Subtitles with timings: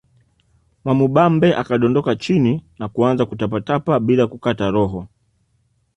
[0.85, 5.07] Mwamubambe akadondoka chini na kuanza kutapatapa bila kukata roho